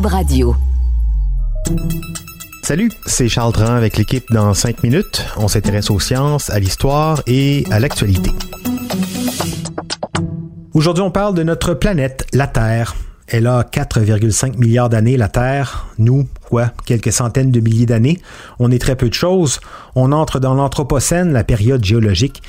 Radio. 0.00 0.56
Salut, 2.62 2.90
c'est 3.04 3.28
Charles 3.28 3.52
Dran 3.52 3.74
avec 3.74 3.98
l'équipe 3.98 4.24
dans 4.32 4.54
5 4.54 4.82
minutes. 4.82 5.26
On 5.36 5.48
s'intéresse 5.48 5.90
aux 5.90 6.00
sciences, 6.00 6.48
à 6.48 6.58
l'histoire 6.58 7.22
et 7.26 7.66
à 7.70 7.78
l'actualité. 7.78 8.30
Aujourd'hui, 10.72 11.02
on 11.02 11.10
parle 11.10 11.34
de 11.34 11.42
notre 11.42 11.74
planète, 11.74 12.26
la 12.32 12.46
Terre. 12.46 12.94
Elle 13.28 13.46
a 13.46 13.64
4,5 13.64 14.56
milliards 14.56 14.88
d'années, 14.88 15.18
la 15.18 15.28
Terre. 15.28 15.86
Nous, 15.98 16.26
quoi, 16.48 16.72
quelques 16.86 17.12
centaines 17.12 17.50
de 17.50 17.60
milliers 17.60 17.86
d'années. 17.86 18.18
On 18.58 18.70
est 18.70 18.80
très 18.80 18.96
peu 18.96 19.10
de 19.10 19.14
choses. 19.14 19.60
On 19.94 20.10
entre 20.12 20.40
dans 20.40 20.54
l'Anthropocène, 20.54 21.32
la 21.32 21.44
période 21.44 21.84
géologique 21.84 22.42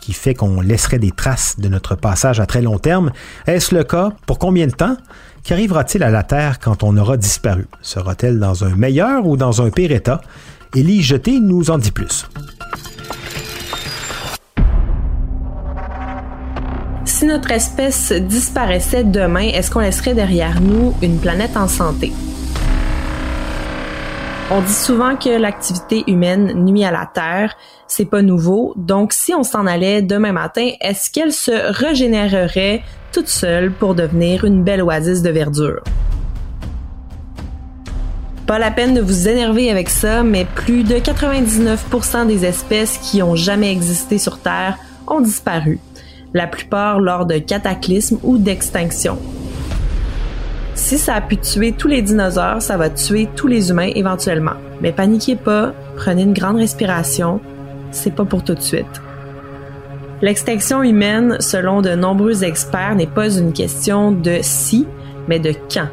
qui 0.00 0.12
fait 0.12 0.34
qu'on 0.34 0.60
laisserait 0.60 0.98
des 0.98 1.10
traces 1.10 1.58
de 1.58 1.68
notre 1.68 1.94
passage 1.94 2.40
à 2.40 2.46
très 2.46 2.62
long 2.62 2.78
terme. 2.78 3.10
Est-ce 3.46 3.74
le 3.74 3.84
cas? 3.84 4.10
Pour 4.26 4.38
combien 4.38 4.66
de 4.66 4.72
temps? 4.72 4.96
Qu'arrivera-t-il 5.44 6.02
à 6.02 6.10
la 6.10 6.22
Terre 6.22 6.58
quand 6.58 6.82
on 6.82 6.96
aura 6.96 7.16
disparu? 7.16 7.66
Sera-t-elle 7.82 8.38
dans 8.38 8.64
un 8.64 8.74
meilleur 8.74 9.26
ou 9.26 9.36
dans 9.36 9.62
un 9.62 9.70
pire 9.70 9.92
état? 9.92 10.20
Élie 10.74 11.02
Jeté 11.02 11.40
nous 11.40 11.70
en 11.70 11.78
dit 11.78 11.92
plus. 11.92 12.26
Si 17.04 17.26
notre 17.26 17.50
espèce 17.50 18.12
disparaissait 18.12 19.02
demain, 19.02 19.48
est-ce 19.48 19.70
qu'on 19.70 19.80
laisserait 19.80 20.14
derrière 20.14 20.60
nous 20.60 20.94
une 21.02 21.18
planète 21.18 21.56
en 21.56 21.66
santé? 21.66 22.12
On 24.50 24.62
dit 24.62 24.72
souvent 24.72 25.14
que 25.14 25.28
l'activité 25.28 26.04
humaine 26.06 26.64
nuit 26.64 26.82
à 26.82 26.90
la 26.90 27.04
Terre. 27.04 27.54
C'est 27.86 28.06
pas 28.06 28.22
nouveau. 28.22 28.72
Donc, 28.76 29.12
si 29.12 29.34
on 29.34 29.42
s'en 29.42 29.66
allait 29.66 30.00
demain 30.00 30.32
matin, 30.32 30.70
est-ce 30.80 31.10
qu'elle 31.10 31.34
se 31.34 31.50
régénérerait 31.50 32.82
toute 33.12 33.28
seule 33.28 33.70
pour 33.70 33.94
devenir 33.94 34.46
une 34.46 34.64
belle 34.64 34.82
oasis 34.82 35.20
de 35.20 35.28
verdure? 35.28 35.82
Pas 38.46 38.58
la 38.58 38.70
peine 38.70 38.94
de 38.94 39.02
vous 39.02 39.28
énerver 39.28 39.70
avec 39.70 39.90
ça, 39.90 40.22
mais 40.22 40.46
plus 40.46 40.82
de 40.82 40.94
99% 40.94 42.26
des 42.26 42.46
espèces 42.46 42.96
qui 42.96 43.22
ont 43.22 43.36
jamais 43.36 43.70
existé 43.70 44.16
sur 44.16 44.38
Terre 44.38 44.78
ont 45.06 45.20
disparu. 45.20 45.78
La 46.32 46.46
plupart 46.46 47.00
lors 47.00 47.26
de 47.26 47.36
cataclysmes 47.36 48.18
ou 48.22 48.38
d'extinction. 48.38 49.18
Si 50.78 50.96
ça 50.96 51.16
a 51.16 51.20
pu 51.20 51.36
tuer 51.36 51.72
tous 51.72 51.88
les 51.88 52.02
dinosaures, 52.02 52.62
ça 52.62 52.76
va 52.76 52.88
tuer 52.88 53.28
tous 53.34 53.48
les 53.48 53.70
humains 53.70 53.90
éventuellement. 53.96 54.54
Mais 54.80 54.92
paniquez 54.92 55.34
pas, 55.34 55.74
prenez 55.96 56.22
une 56.22 56.32
grande 56.32 56.56
respiration, 56.56 57.40
c'est 57.90 58.14
pas 58.14 58.24
pour 58.24 58.44
tout 58.44 58.54
de 58.54 58.60
suite. 58.60 59.02
L'extinction 60.22 60.84
humaine, 60.84 61.36
selon 61.40 61.82
de 61.82 61.90
nombreux 61.90 62.44
experts, 62.44 62.94
n'est 62.94 63.08
pas 63.08 63.28
une 63.28 63.52
question 63.52 64.12
de 64.12 64.38
si, 64.40 64.86
mais 65.26 65.40
de 65.40 65.52
quand. 65.68 65.88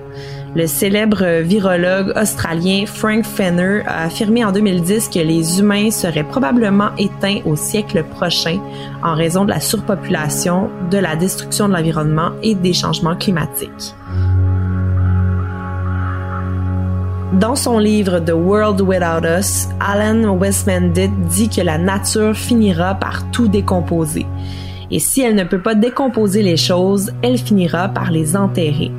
Le 0.55 0.67
célèbre 0.67 1.41
virologue 1.41 2.13
australien 2.15 2.85
Frank 2.85 3.25
Fenner 3.25 3.81
a 3.87 4.05
affirmé 4.05 4.45
en 4.45 4.51
2010 4.51 5.09
que 5.09 5.19
les 5.19 5.59
humains 5.59 5.89
seraient 5.89 6.23
probablement 6.23 6.95
éteints 6.99 7.39
au 7.45 7.55
siècle 7.55 8.03
prochain 8.03 8.59
en 9.03 9.15
raison 9.15 9.45
de 9.45 9.49
la 9.49 9.59
surpopulation, 9.59 10.69
de 10.91 10.99
la 10.99 11.15
destruction 11.15 11.67
de 11.67 11.73
l'environnement 11.73 12.31
et 12.43 12.53
des 12.53 12.73
changements 12.73 13.15
climatiques. 13.15 13.95
Dans 17.33 17.55
son 17.55 17.79
livre 17.79 18.19
The 18.19 18.33
World 18.33 18.81
Without 18.81 19.25
Us, 19.25 19.67
Alan 19.79 20.37
Westmandit 20.37 21.09
dit 21.27 21.49
que 21.49 21.61
la 21.61 21.79
nature 21.79 22.35
finira 22.35 22.93
par 22.95 23.29
tout 23.31 23.47
décomposer. 23.47 24.27
Et 24.91 24.99
si 24.99 25.21
elle 25.21 25.35
ne 25.35 25.43
peut 25.43 25.61
pas 25.61 25.73
décomposer 25.73 26.43
les 26.43 26.55
choses, 26.55 27.11
elle 27.23 27.39
finira 27.39 27.89
par 27.89 28.11
les 28.11 28.37
enterrer. 28.37 28.91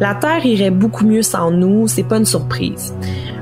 La 0.00 0.14
Terre 0.14 0.46
irait 0.46 0.70
beaucoup 0.70 1.04
mieux 1.04 1.22
sans 1.22 1.50
nous, 1.50 1.86
c'est 1.88 2.04
pas 2.04 2.16
une 2.16 2.24
surprise. 2.24 2.94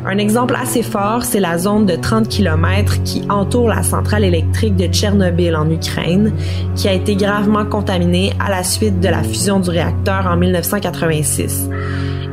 Un 0.04 0.19
exemple 0.19 0.56
assez 0.60 0.83
fort, 0.83 1.22
c'est 1.25 1.41
la 1.41 1.59
zone 1.59 1.87
de 1.87 1.94
30 1.94 2.28
km 2.28 3.03
qui 3.04 3.22
entoure 3.28 3.69
la 3.69 3.84
centrale 3.84 4.25
électrique 4.25 4.77
de 4.77 4.87
Tchernobyl 4.87 5.54
en 5.54 5.71
Ukraine, 5.71 6.33
qui 6.75 6.88
a 6.88 6.93
été 6.93 7.15
gravement 7.15 7.65
contaminée 7.65 8.33
à 8.44 8.50
la 8.50 8.65
suite 8.65 9.00
de 9.00 9.09
la 9.09 9.22
fusion 9.22 9.60
du 9.60 9.71
réacteur 9.71 10.27
en 10.27 10.37
1986. 10.37 11.69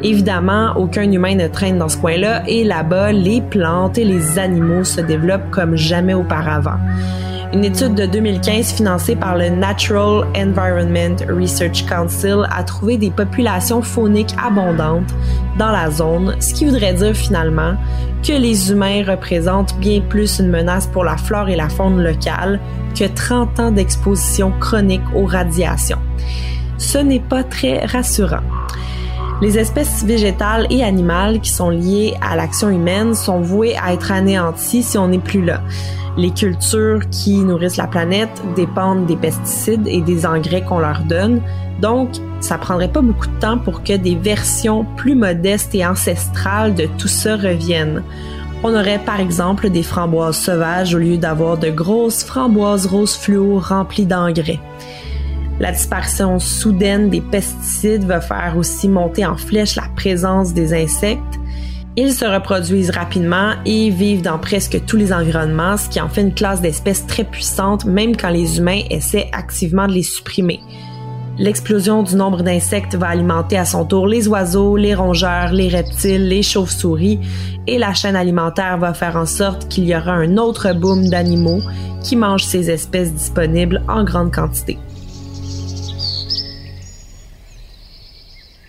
Évidemment, 0.03 0.73
aucun 0.75 1.09
humain 1.09 1.35
ne 1.35 1.47
traîne 1.47 1.77
dans 1.77 1.87
ce 1.87 1.97
coin-là 1.97 2.43
et 2.45 2.65
là-bas, 2.65 3.13
les 3.13 3.41
plantes 3.41 3.97
et 3.97 4.03
les 4.03 4.37
animaux 4.37 4.83
se 4.83 4.99
développent 4.99 5.49
comme 5.49 5.77
jamais 5.77 6.13
auparavant. 6.13 6.77
Une 7.53 7.63
étude 7.63 7.93
de 7.93 8.07
2015 8.07 8.73
financée 8.73 9.15
par 9.15 9.37
le 9.37 9.49
Natural 9.49 10.25
Environment 10.35 11.15
Research 11.29 11.85
Council 11.85 12.47
a 12.51 12.63
trouvé 12.63 12.97
des 12.97 13.11
populations 13.11 13.81
fauniques 13.81 14.35
abondantes 14.43 15.13
dans 15.59 15.71
la 15.71 15.91
zone, 15.91 16.35
ce 16.39 16.53
qui 16.53 16.65
voudrait 16.65 16.95
dire 16.95 17.15
finalement 17.15 17.75
que 18.27 18.33
les 18.33 18.71
humains 18.71 19.03
représentent 19.07 19.77
bien 19.77 20.01
plus 20.01 20.39
une 20.39 20.49
menace 20.49 20.87
pour 20.87 21.03
la 21.03 21.15
flore 21.15 21.47
et 21.47 21.55
la 21.55 21.69
faune 21.69 22.03
locale 22.03 22.59
que 22.97 23.05
30 23.05 23.59
ans 23.59 23.71
d'exposition 23.71 24.51
chronique 24.59 25.03
aux 25.15 25.25
radiations. 25.25 25.99
Ce 26.77 26.97
n'est 26.97 27.19
pas 27.19 27.43
très 27.43 27.85
rassurant. 27.85 28.43
Les 29.43 29.59
espèces 29.59 30.05
végétales 30.05 30.67
et 30.69 30.85
animales 30.85 31.41
qui 31.41 31.49
sont 31.49 31.69
liées 31.69 32.13
à 32.21 32.37
l'action 32.37 32.69
humaine 32.69 33.13
sont 33.13 33.41
vouées 33.41 33.75
à 33.75 33.91
être 33.91 34.09
anéanties 34.09 34.83
si 34.83 34.97
on 34.97 35.09
n'est 35.09 35.19
plus 35.19 35.43
là. 35.43 35.59
Les 36.15 36.31
cultures 36.31 37.01
qui 37.11 37.39
nourrissent 37.39 37.75
la 37.75 37.87
planète 37.87 38.41
dépendent 38.55 39.05
des 39.05 39.17
pesticides 39.17 39.85
et 39.85 39.99
des 39.99 40.25
engrais 40.25 40.61
qu'on 40.61 40.79
leur 40.79 41.01
donne. 41.01 41.41
Donc, 41.81 42.11
ça 42.39 42.57
prendrait 42.57 42.87
pas 42.87 43.01
beaucoup 43.01 43.27
de 43.27 43.39
temps 43.41 43.57
pour 43.57 43.83
que 43.83 43.97
des 43.97 44.15
versions 44.15 44.85
plus 44.95 45.13
modestes 45.13 45.75
et 45.75 45.85
ancestrales 45.85 46.73
de 46.73 46.87
tout 46.97 47.09
ça 47.09 47.35
reviennent. 47.35 48.01
On 48.63 48.73
aurait 48.73 48.99
par 49.05 49.19
exemple 49.19 49.69
des 49.69 49.83
framboises 49.83 50.37
sauvages 50.37 50.95
au 50.95 50.99
lieu 50.99 51.17
d'avoir 51.17 51.57
de 51.57 51.69
grosses 51.69 52.23
framboises 52.23 52.85
roses 52.85 53.17
fluo 53.17 53.59
remplies 53.59 54.05
d'engrais. 54.05 54.61
La 55.59 55.71
disparition 55.71 56.39
soudaine 56.39 57.09
des 57.09 57.21
pesticides 57.21 58.05
va 58.05 58.21
faire 58.21 58.55
aussi 58.57 58.89
monter 58.89 59.25
en 59.25 59.37
flèche 59.37 59.75
la 59.75 59.87
présence 59.95 60.53
des 60.53 60.73
insectes. 60.73 61.39
Ils 61.95 62.13
se 62.13 62.25
reproduisent 62.25 62.89
rapidement 62.89 63.51
et 63.65 63.91
vivent 63.91 64.23
dans 64.23 64.39
presque 64.39 64.83
tous 64.85 64.97
les 64.97 65.13
environnements, 65.13 65.77
ce 65.77 65.89
qui 65.89 66.01
en 66.01 66.09
fait 66.09 66.21
une 66.21 66.33
classe 66.33 66.59
d'espèces 66.59 67.05
très 67.05 67.23
puissante, 67.23 67.85
même 67.85 68.17
quand 68.17 68.31
les 68.31 68.57
humains 68.57 68.81
essaient 68.89 69.29
activement 69.31 69.85
de 69.85 69.93
les 69.93 70.03
supprimer. 70.03 70.59
L'explosion 71.37 72.01
du 72.01 72.15
nombre 72.15 72.41
d'insectes 72.41 72.95
va 72.95 73.07
alimenter 73.07 73.57
à 73.57 73.65
son 73.65 73.85
tour 73.85 74.07
les 74.07 74.27
oiseaux, 74.27 74.75
les 74.75 74.95
rongeurs, 74.95 75.51
les 75.51 75.67
reptiles, 75.67 76.27
les 76.27 76.43
chauves-souris, 76.43 77.19
et 77.67 77.77
la 77.77 77.93
chaîne 77.93 78.15
alimentaire 78.15 78.79
va 78.79 78.93
faire 78.93 79.15
en 79.15 79.25
sorte 79.25 79.67
qu'il 79.67 79.85
y 79.85 79.95
aura 79.95 80.13
un 80.13 80.37
autre 80.37 80.73
boom 80.73 81.09
d'animaux 81.09 81.61
qui 82.03 82.15
mangent 82.15 82.45
ces 82.45 82.69
espèces 82.69 83.13
disponibles 83.13 83.83
en 83.87 84.03
grande 84.03 84.33
quantité. 84.33 84.77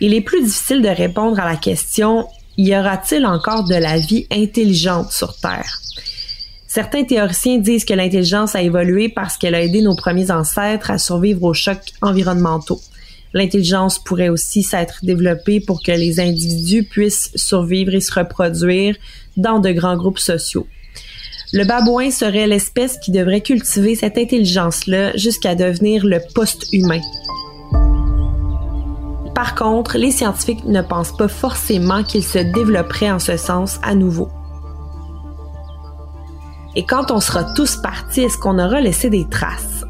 Il 0.04 0.12
est 0.12 0.20
plus 0.20 0.42
difficile 0.42 0.82
de 0.82 0.88
répondre 0.88 1.40
à 1.40 1.46
la 1.46 1.56
question 1.56 2.26
y 2.58 2.76
aura-t-il 2.76 3.24
encore 3.24 3.64
de 3.64 3.74
la 3.74 3.96
vie 3.96 4.26
intelligente 4.30 5.10
sur 5.10 5.34
Terre? 5.34 5.80
Certains 6.66 7.04
théoriciens 7.04 7.56
disent 7.56 7.86
que 7.86 7.94
l'intelligence 7.94 8.54
a 8.54 8.60
évolué 8.60 9.08
parce 9.08 9.38
qu'elle 9.38 9.54
a 9.54 9.62
aidé 9.62 9.80
nos 9.80 9.96
premiers 9.96 10.30
ancêtres 10.30 10.90
à 10.90 10.98
survivre 10.98 11.42
aux 11.44 11.54
chocs 11.54 11.92
environnementaux. 12.02 12.80
L'intelligence 13.32 13.98
pourrait 13.98 14.28
aussi 14.28 14.62
s'être 14.62 14.98
développée 15.02 15.60
pour 15.60 15.82
que 15.82 15.92
les 15.92 16.20
individus 16.20 16.84
puissent 16.84 17.30
survivre 17.34 17.94
et 17.94 18.00
se 18.00 18.12
reproduire 18.12 18.96
dans 19.38 19.58
de 19.58 19.72
grands 19.72 19.96
groupes 19.96 20.18
sociaux. 20.18 20.66
Le 21.52 21.64
babouin 21.64 22.10
serait 22.10 22.46
l'espèce 22.46 22.98
qui 22.98 23.10
devrait 23.10 23.40
cultiver 23.40 23.94
cette 23.94 24.18
intelligence-là 24.18 25.16
jusqu'à 25.16 25.54
devenir 25.54 26.04
le 26.04 26.20
post-humain, 26.34 27.00
par 29.34 29.54
contre, 29.54 29.98
les 29.98 30.10
scientifiques 30.10 30.64
ne 30.64 30.80
pensent 30.80 31.16
pas 31.16 31.28
forcément 31.28 32.02
qu'il 32.04 32.22
se 32.22 32.38
développerait 32.38 33.10
en 33.10 33.18
ce 33.18 33.36
sens 33.36 33.80
à 33.82 33.94
nouveau. 33.94 34.28
Et 36.76 36.84
quand 36.84 37.10
on 37.10 37.20
sera 37.20 37.44
tous 37.54 37.76
partis, 37.76 38.22
est-ce 38.22 38.38
qu'on 38.38 38.58
aura 38.58 38.80
laissé 38.80 39.10
des 39.10 39.28
traces? 39.28 39.84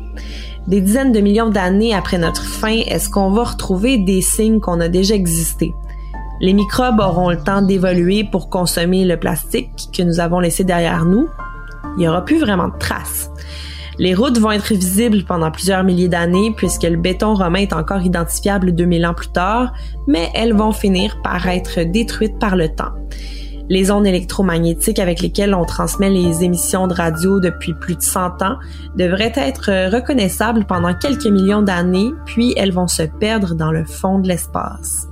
Des 0.67 0.81
dizaines 0.81 1.12
de 1.12 1.20
millions 1.20 1.50
d'années 1.50 1.94
après 1.94 2.19
notre 2.19 2.43
fin, 2.43 2.81
est-ce 2.87 3.11
qu'on 3.11 3.31
va 3.31 3.44
retrouver 3.44 3.99
des 3.99 4.23
signes 4.23 4.61
qu'on 4.61 4.81
a 4.81 4.88
déjà 4.88 5.14
existé? 5.14 5.75
Les 6.41 6.52
microbes 6.52 7.00
auront 7.00 7.31
le 7.31 7.38
temps 7.38 7.62
d'évoluer 7.62 8.25
pour 8.25 8.49
consommer 8.49 9.05
le 9.05 9.19
plastique 9.19 9.91
que 9.96 10.02
nous 10.02 10.20
avons 10.20 10.41
laissé 10.41 10.64
derrière 10.64 11.05
nous. 11.05 11.29
Il 11.96 12.00
n'y 12.00 12.08
aura 12.08 12.25
plus 12.25 12.41
vraiment 12.41 12.69
de 12.69 12.79
traces. 12.79 13.31
Les 13.99 14.14
routes 14.14 14.38
vont 14.38 14.50
être 14.50 14.73
visibles 14.73 15.25
pendant 15.25 15.50
plusieurs 15.50 15.85
milliers 15.85 16.08
d'années 16.08 16.52
puisque 16.56 16.82
le 16.82 16.96
béton 16.96 17.35
romain 17.35 17.61
est 17.61 17.73
encore 17.73 18.02
identifiable 18.02 18.73
2000 18.73 19.06
ans 19.06 19.14
plus 19.14 19.29
tard, 19.29 19.73
mais 20.06 20.31
elles 20.35 20.55
vont 20.55 20.73
finir 20.73 21.20
par 21.23 21.46
être 21.49 21.81
détruites 21.81 22.38
par 22.38 22.56
le 22.56 22.69
temps. 22.69 22.93
Les 23.70 23.91
ondes 23.91 24.06
électromagnétiques 24.06 24.99
avec 24.99 25.20
lesquelles 25.20 25.55
on 25.55 25.64
transmet 25.64 26.11
les 26.11 26.44
émissions 26.44 26.87
de 26.87 26.93
radio 26.93 27.41
depuis 27.41 27.73
plus 27.73 27.96
de 27.96 28.02
100 28.02 28.43
ans 28.43 28.58
devraient 28.94 29.32
être 29.37 29.91
reconnaissables 29.91 30.67
pendant 30.67 30.93
quelques 30.94 31.26
millions 31.26 31.62
d'années, 31.62 32.12
puis 32.26 32.52
elles 32.58 32.73
vont 32.73 32.88
se 32.88 33.05
perdre 33.05 33.55
dans 33.55 33.73
le 33.73 33.85
fond 33.85 34.19
de 34.19 34.29
l'espace. 34.29 35.08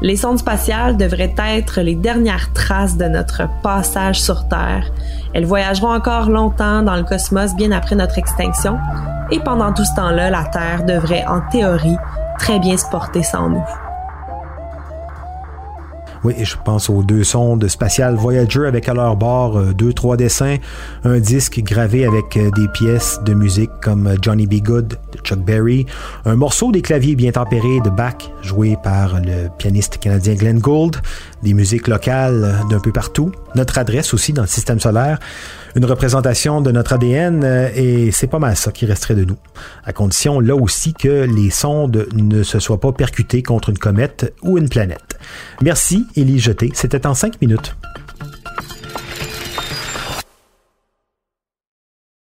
Les 0.00 0.16
sondes 0.16 0.38
spatiales 0.38 0.96
devraient 0.96 1.34
être 1.36 1.80
les 1.80 1.96
dernières 1.96 2.52
traces 2.52 2.96
de 2.96 3.06
notre 3.06 3.42
passage 3.62 4.20
sur 4.20 4.46
Terre. 4.48 4.90
Elles 5.34 5.44
voyageront 5.44 5.92
encore 5.92 6.30
longtemps 6.30 6.82
dans 6.82 6.96
le 6.96 7.02
cosmos 7.02 7.54
bien 7.56 7.72
après 7.72 7.96
notre 7.96 8.18
extinction, 8.18 8.78
et 9.30 9.40
pendant 9.40 9.72
tout 9.72 9.84
ce 9.84 9.94
temps-là, 9.96 10.30
la 10.30 10.44
Terre 10.44 10.84
devrait 10.84 11.26
en 11.26 11.40
théorie 11.50 11.96
très 12.38 12.58
bien 12.60 12.76
se 12.76 12.86
porter 12.86 13.22
sans 13.22 13.48
nous. 13.48 13.87
Oui, 16.24 16.34
je 16.42 16.56
pense 16.64 16.90
aux 16.90 17.04
deux 17.04 17.22
sondes 17.22 17.68
spatiales 17.68 18.16
Voyager 18.16 18.66
avec 18.66 18.88
à 18.88 18.94
leur 18.94 19.16
bord 19.16 19.56
euh, 19.56 19.72
deux, 19.72 19.92
trois 19.92 20.16
dessins, 20.16 20.56
un 21.04 21.20
disque 21.20 21.60
gravé 21.60 22.04
avec 22.04 22.36
euh, 22.36 22.50
des 22.50 22.66
pièces 22.68 23.20
de 23.24 23.34
musique 23.34 23.70
comme 23.80 24.16
Johnny 24.20 24.46
B. 24.48 24.54
Good 24.54 24.98
de 25.12 25.18
Chuck 25.22 25.38
Berry, 25.38 25.86
un 26.24 26.34
morceau 26.34 26.72
des 26.72 26.82
claviers 26.82 27.14
bien 27.14 27.30
tempérés 27.30 27.80
de 27.84 27.90
Bach 27.90 28.16
joué 28.42 28.76
par 28.82 29.20
le 29.20 29.48
pianiste 29.58 29.98
canadien 29.98 30.34
Glenn 30.34 30.58
Gould, 30.58 30.96
des 31.44 31.54
musiques 31.54 31.86
locales 31.86 32.64
d'un 32.68 32.80
peu 32.80 32.90
partout, 32.90 33.30
notre 33.54 33.78
adresse 33.78 34.12
aussi 34.12 34.32
dans 34.32 34.42
le 34.42 34.48
système 34.48 34.80
solaire, 34.80 35.20
une 35.76 35.84
représentation 35.84 36.60
de 36.60 36.72
notre 36.72 36.94
ADN 36.94 37.42
euh, 37.44 37.68
et 37.76 38.10
c'est 38.10 38.26
pas 38.26 38.40
mal 38.40 38.56
ça 38.56 38.72
qui 38.72 38.86
resterait 38.86 39.14
de 39.14 39.24
nous. 39.24 39.36
À 39.84 39.92
condition 39.92 40.40
là 40.40 40.56
aussi 40.56 40.94
que 40.94 41.26
les 41.32 41.50
sondes 41.50 42.08
ne 42.12 42.42
se 42.42 42.58
soient 42.58 42.80
pas 42.80 42.92
percutées 42.92 43.42
contre 43.42 43.70
une 43.70 43.78
comète 43.78 44.34
ou 44.42 44.58
une 44.58 44.68
planète. 44.68 45.17
Merci, 45.62 46.06
Élie 46.16 46.38
Jeté. 46.38 46.70
C'était 46.74 47.06
en 47.06 47.14
cinq 47.14 47.40
minutes. 47.40 47.74